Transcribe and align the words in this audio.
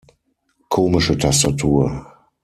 Komische 0.67 1.15
Tastatur! 1.15 2.07